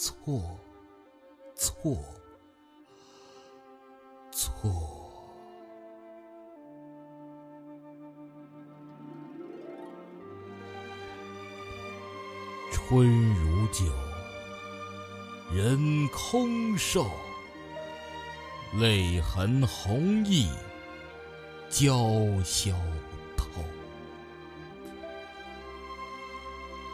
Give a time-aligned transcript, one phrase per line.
[0.00, 0.14] 错，
[1.54, 1.94] 错，
[4.32, 4.70] 错。
[12.72, 13.84] 春如酒，
[15.52, 17.04] 人空瘦，
[18.78, 20.48] 泪痕红浥
[21.70, 22.72] 鲛绡
[23.36, 23.50] 透。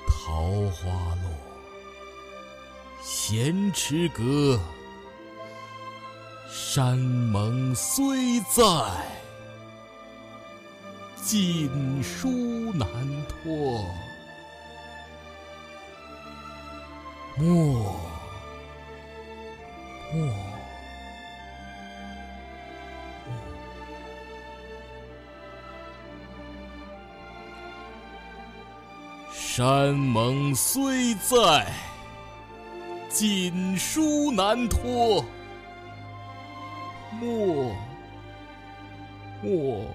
[0.08, 1.30] 桃花落，
[3.08, 4.60] 闲池阁，
[6.50, 8.64] 山盟虽在，
[11.22, 12.28] 锦书
[12.72, 12.88] 难
[13.28, 13.84] 托。
[17.38, 17.94] 莫，
[20.12, 20.34] 莫，
[29.32, 31.72] 山盟虽在，
[33.18, 35.24] 锦书难托。
[37.18, 37.74] 莫，
[39.42, 39.86] 莫，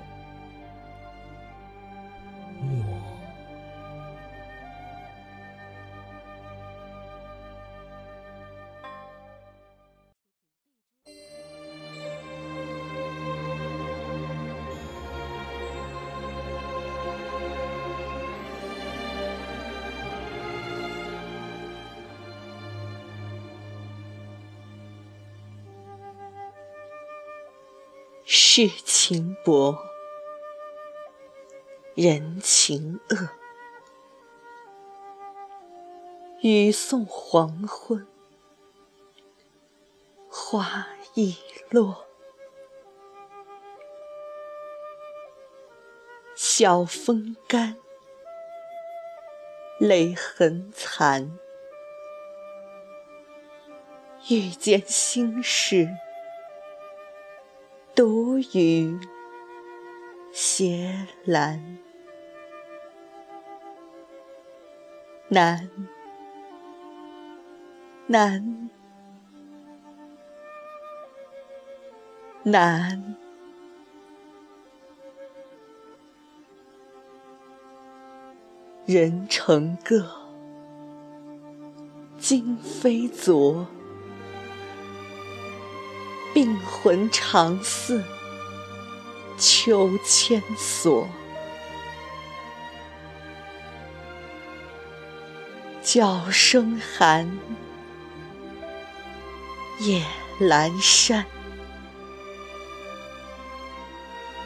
[28.53, 29.77] 世情薄，
[31.95, 33.29] 人情恶。
[36.41, 38.05] 雨送黄昏，
[40.27, 41.37] 花易
[41.69, 42.05] 落。
[46.35, 47.77] 晓风干，
[49.79, 51.39] 泪痕残。
[54.27, 55.87] 遇见心事。
[57.93, 58.97] 独语
[60.31, 61.59] 斜阑，
[65.27, 65.69] 难，
[68.07, 68.69] 难，
[72.43, 73.15] 难。
[78.85, 80.05] 人成各，
[82.17, 83.67] 今非昨。
[86.33, 88.03] 病魂常似
[89.37, 91.07] 秋千索，
[95.83, 97.37] 角声寒，
[99.79, 100.05] 夜
[100.39, 101.25] 阑珊。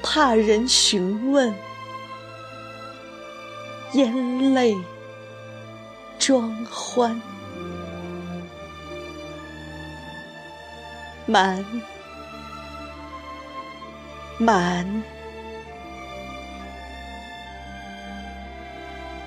[0.01, 1.53] 怕人询问，
[3.93, 4.75] 咽泪
[6.17, 7.21] 装欢。
[11.27, 11.65] 满，
[14.37, 15.03] 满，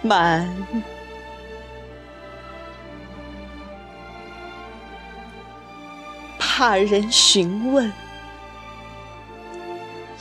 [0.03, 0.49] 满，
[6.39, 7.93] 怕人询问，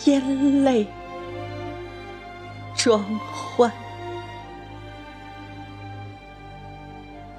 [0.05, 0.87] 咽泪
[2.75, 3.71] 装欢，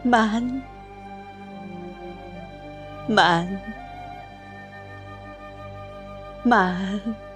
[0.05, 0.63] 满，
[3.09, 3.61] 满。
[6.49, 7.28] 满。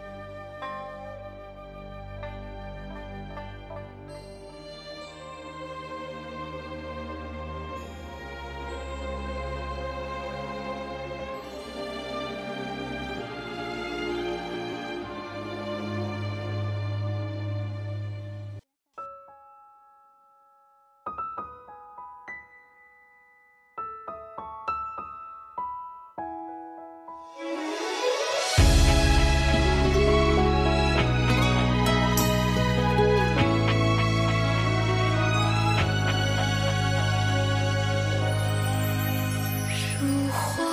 [40.32, 40.64] 花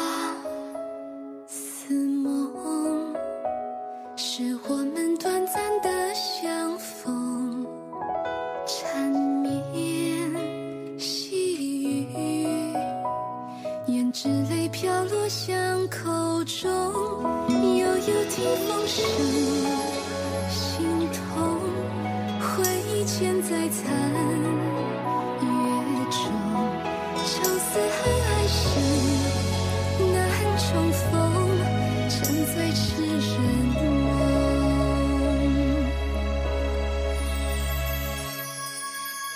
[1.48, 3.14] 似梦，
[4.16, 7.68] 是我们短暂的相逢，
[8.66, 12.74] 缠绵细雨，
[13.88, 15.52] 胭脂泪飘落巷
[15.90, 16.70] 口中，
[17.50, 19.49] 悠悠听风声。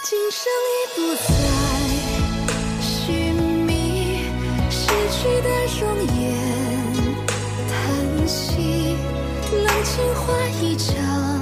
[0.06, 1.34] 今生已不再
[2.82, 3.34] 寻
[3.66, 4.20] 觅
[4.70, 4.94] 失。
[5.24, 5.48] 去的
[5.80, 5.82] 容
[6.20, 6.24] 颜，
[7.70, 7.72] 叹
[8.28, 8.98] 息，
[9.54, 10.24] 冷清花
[10.62, 11.33] 一场，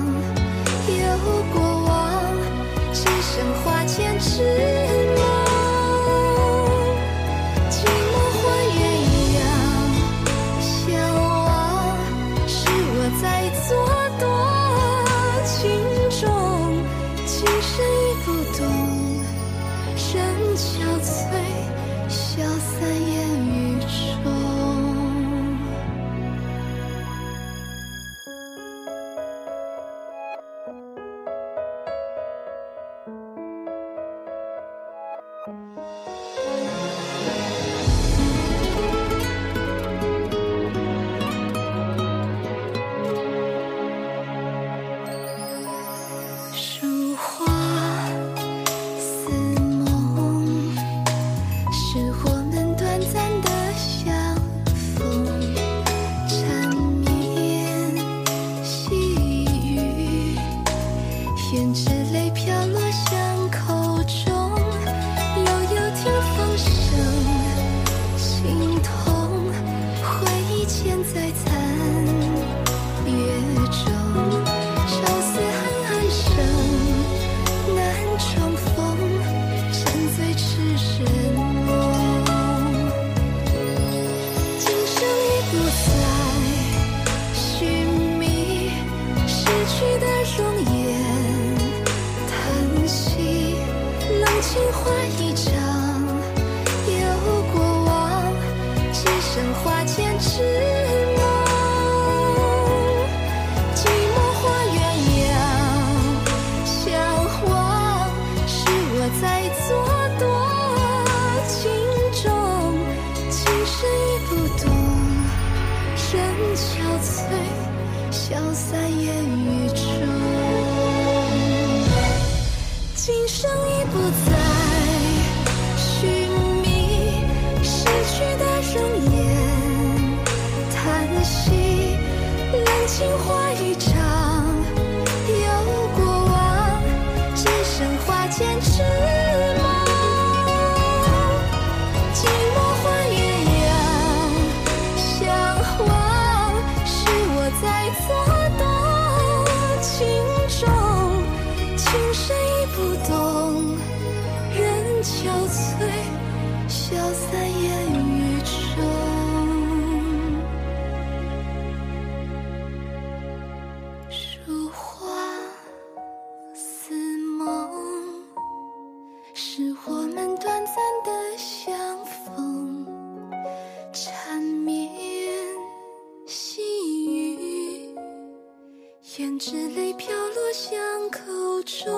[179.13, 180.80] 胭脂泪飘落巷
[181.12, 181.91] 口中，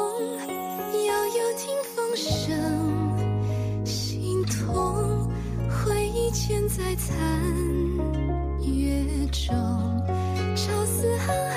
[1.05, 5.29] 悠悠听风声，心痛，
[5.69, 7.15] 回忆嵌在残
[8.63, 9.53] 月中，
[10.55, 11.52] 朝思暗。